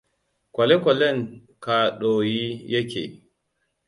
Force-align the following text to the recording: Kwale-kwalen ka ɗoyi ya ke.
Kwale-kwalen 0.53 1.17
ka 1.63 1.75
ɗoyi 1.99 2.43
ya 2.71 2.81
ke. 2.89 3.01